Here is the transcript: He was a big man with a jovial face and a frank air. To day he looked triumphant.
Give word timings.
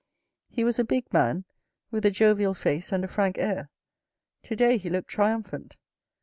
He 0.49 0.63
was 0.63 0.79
a 0.79 0.83
big 0.83 1.13
man 1.13 1.45
with 1.91 2.07
a 2.07 2.09
jovial 2.09 2.55
face 2.55 2.91
and 2.91 3.03
a 3.05 3.07
frank 3.07 3.37
air. 3.37 3.69
To 4.41 4.55
day 4.55 4.77
he 4.77 4.89
looked 4.89 5.09
triumphant. 5.09 5.77